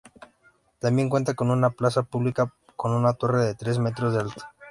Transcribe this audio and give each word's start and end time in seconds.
Tambien 0.79 1.09
cuenta 1.09 1.35
con 1.35 1.51
una 1.51 1.69
plaza 1.69 2.01
publica 2.01 2.51
con 2.75 2.91
una 2.95 3.13
torre 3.13 3.45
de 3.45 3.53
tres 3.53 3.77
metros 3.77 4.15
de 4.15 4.21
alto. 4.21 4.41